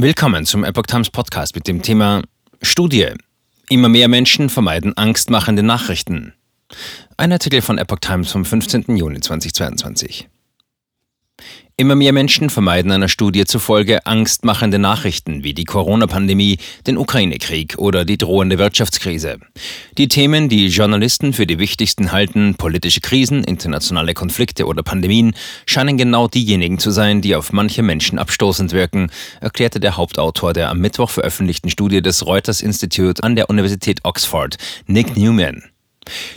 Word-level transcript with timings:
Willkommen 0.00 0.46
zum 0.46 0.62
Epoch 0.62 0.84
Times 0.86 1.10
Podcast 1.10 1.56
mit 1.56 1.66
dem 1.66 1.82
Thema 1.82 2.22
Studie. 2.62 3.08
Immer 3.68 3.88
mehr 3.88 4.06
Menschen 4.06 4.48
vermeiden 4.48 4.96
angstmachende 4.96 5.64
Nachrichten. 5.64 6.34
Ein 7.16 7.32
Artikel 7.32 7.62
von 7.62 7.78
Epoch 7.78 7.98
Times 7.98 8.30
vom 8.30 8.44
15. 8.44 8.96
Juni 8.96 9.18
2022. 9.18 10.28
Immer 11.80 11.94
mehr 11.94 12.12
Menschen 12.12 12.50
vermeiden 12.50 12.90
einer 12.90 13.06
Studie 13.06 13.44
zufolge 13.44 14.04
angstmachende 14.04 14.80
Nachrichten 14.80 15.44
wie 15.44 15.54
die 15.54 15.62
Corona-Pandemie, 15.62 16.58
den 16.88 16.98
Ukraine-Krieg 16.98 17.78
oder 17.78 18.04
die 18.04 18.18
drohende 18.18 18.58
Wirtschaftskrise. 18.58 19.38
Die 19.96 20.08
Themen, 20.08 20.48
die 20.48 20.66
Journalisten 20.66 21.32
für 21.32 21.46
die 21.46 21.60
wichtigsten 21.60 22.10
halten, 22.10 22.56
politische 22.56 23.00
Krisen, 23.00 23.44
internationale 23.44 24.12
Konflikte 24.12 24.66
oder 24.66 24.82
Pandemien, 24.82 25.36
scheinen 25.66 25.96
genau 25.96 26.26
diejenigen 26.26 26.80
zu 26.80 26.90
sein, 26.90 27.20
die 27.20 27.36
auf 27.36 27.52
manche 27.52 27.84
Menschen 27.84 28.18
abstoßend 28.18 28.72
wirken, 28.72 29.12
erklärte 29.40 29.78
der 29.78 29.96
Hauptautor 29.96 30.54
der 30.54 30.70
am 30.70 30.80
Mittwoch 30.80 31.10
veröffentlichten 31.10 31.70
Studie 31.70 32.02
des 32.02 32.26
Reuters 32.26 32.60
Institute 32.60 33.22
an 33.22 33.36
der 33.36 33.50
Universität 33.50 34.00
Oxford, 34.02 34.56
Nick 34.88 35.16
Newman. 35.16 35.62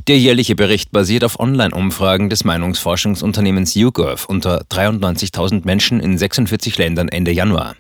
Der 0.08 0.18
jährliche 0.18 0.56
Bericht 0.56 0.92
basiert 0.92 1.24
auf 1.24 1.40
Online-Umfragen 1.40 2.30
des 2.30 2.44
Meinungsforschungsunternehmens 2.44 3.76
YouGov 3.76 4.26
unter 4.26 4.64
93.000 4.70 5.62
Menschen 5.66 6.00
in 6.00 6.18
46 6.18 6.78
Ländern 6.78 7.10
Ende 7.10 7.32
Januar. 7.32 7.76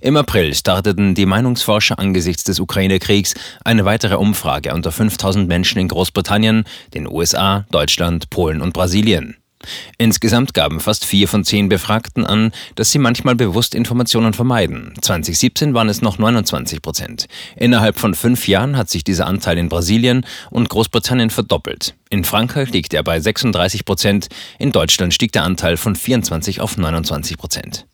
Im 0.00 0.16
April 0.16 0.54
starteten 0.54 1.14
die 1.14 1.26
Meinungsforscher 1.26 1.98
angesichts 1.98 2.44
des 2.44 2.60
Ukraine-Kriegs 2.60 3.34
eine 3.64 3.84
weitere 3.84 4.14
Umfrage 4.14 4.74
unter 4.74 4.90
5.000 4.90 5.46
Menschen 5.46 5.78
in 5.78 5.88
Großbritannien, 5.88 6.64
den 6.94 7.06
USA, 7.06 7.66
Deutschland, 7.70 8.30
Polen 8.30 8.60
und 8.60 8.72
Brasilien. 8.72 9.39
Insgesamt 9.98 10.54
gaben 10.54 10.80
fast 10.80 11.04
vier 11.04 11.28
von 11.28 11.44
zehn 11.44 11.68
Befragten 11.68 12.24
an, 12.24 12.52
dass 12.74 12.90
sie 12.90 12.98
manchmal 12.98 13.34
bewusst 13.34 13.74
Informationen 13.74 14.32
vermeiden. 14.32 14.94
2017 15.00 15.74
waren 15.74 15.88
es 15.88 16.00
noch 16.00 16.18
29 16.18 16.80
Prozent. 16.80 17.26
Innerhalb 17.56 17.98
von 17.98 18.14
fünf 18.14 18.48
Jahren 18.48 18.76
hat 18.76 18.88
sich 18.88 19.04
dieser 19.04 19.26
Anteil 19.26 19.58
in 19.58 19.68
Brasilien 19.68 20.24
und 20.50 20.70
Großbritannien 20.70 21.30
verdoppelt. 21.30 21.94
In 22.08 22.24
Frankreich 22.24 22.70
liegt 22.70 22.94
er 22.94 23.02
bei 23.02 23.20
36 23.20 23.84
Prozent, 23.84 24.28
in 24.58 24.72
Deutschland 24.72 25.12
stieg 25.12 25.32
der 25.32 25.44
Anteil 25.44 25.76
von 25.76 25.94
24 25.94 26.60
auf 26.60 26.76
29 26.76 27.36
Prozent. 27.36 27.86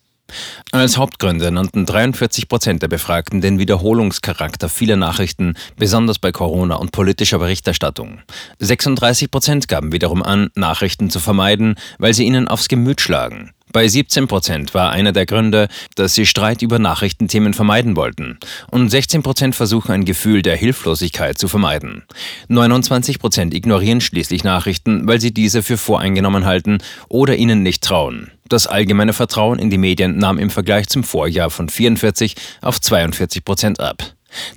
Als 0.71 0.97
Hauptgründe 0.97 1.51
nannten 1.51 1.85
43 1.85 2.47
Prozent 2.49 2.81
der 2.81 2.87
Befragten 2.87 3.41
den 3.41 3.59
Wiederholungscharakter 3.59 4.69
vieler 4.69 4.97
Nachrichten, 4.97 5.55
besonders 5.77 6.19
bei 6.19 6.31
Corona 6.31 6.75
und 6.75 6.91
politischer 6.91 7.39
Berichterstattung. 7.39 8.19
36 8.59 9.31
Prozent 9.31 9.67
gaben 9.67 9.91
wiederum 9.91 10.21
an, 10.21 10.49
Nachrichten 10.55 11.09
zu 11.09 11.19
vermeiden, 11.19 11.75
weil 11.97 12.13
sie 12.13 12.25
ihnen 12.25 12.47
aufs 12.47 12.67
Gemüt 12.67 13.01
schlagen. 13.01 13.53
Bei 13.77 13.87
17 13.87 14.27
Prozent 14.27 14.73
war 14.73 14.89
einer 14.89 15.11
der 15.11 15.27
Gründe, 15.27 15.67
dass 15.93 16.15
sie 16.15 16.25
Streit 16.25 16.63
über 16.63 16.79
Nachrichtenthemen 16.79 17.53
vermeiden 17.53 17.95
wollten. 17.95 18.39
Und 18.71 18.89
16 18.89 19.21
Prozent 19.21 19.53
versuchen 19.53 19.91
ein 19.91 20.03
Gefühl 20.03 20.41
der 20.41 20.55
Hilflosigkeit 20.55 21.37
zu 21.37 21.47
vermeiden. 21.47 22.01
29 22.47 23.19
Prozent 23.19 23.53
ignorieren 23.53 24.01
schließlich 24.01 24.43
Nachrichten, 24.43 25.07
weil 25.07 25.21
sie 25.21 25.31
diese 25.31 25.61
für 25.61 25.77
voreingenommen 25.77 26.45
halten 26.45 26.79
oder 27.07 27.35
ihnen 27.35 27.61
nicht 27.61 27.83
trauen. 27.83 28.31
Das 28.49 28.65
allgemeine 28.65 29.13
Vertrauen 29.13 29.59
in 29.59 29.69
die 29.69 29.77
Medien 29.77 30.17
nahm 30.17 30.39
im 30.39 30.49
Vergleich 30.49 30.87
zum 30.87 31.03
Vorjahr 31.03 31.51
von 31.51 31.69
44 31.69 32.33
auf 32.63 32.81
42 32.81 33.45
Prozent 33.45 33.79
ab. 33.79 34.01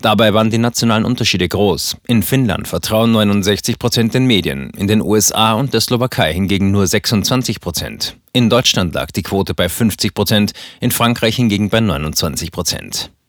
Dabei 0.01 0.33
waren 0.33 0.49
die 0.49 0.57
nationalen 0.57 1.05
Unterschiede 1.05 1.47
groß. 1.47 1.99
In 2.07 2.23
Finnland 2.23 2.69
vertrauen 2.69 3.13
69 3.13 3.79
Prozent 3.79 4.15
den 4.15 4.25
Medien, 4.25 4.71
in 4.79 4.89
den 4.89 5.03
USA 5.03 5.53
und 5.53 5.75
der 5.75 5.83
Slowakei 5.83 6.33
hingegen 6.33 6.71
nur 6.71 6.87
26 6.87 7.61
Prozent. 7.61 8.17
In 8.33 8.49
Deutschland 8.49 8.95
lag 8.95 9.11
die 9.11 9.23
Quote 9.23 9.55
bei 9.55 9.69
50 9.69 10.15
Prozent, 10.15 10.53
in 10.79 10.93
Frankreich 10.93 11.35
hingegen 11.35 11.69
bei 11.69 11.81
29 11.81 12.53
Prozent. 12.53 13.11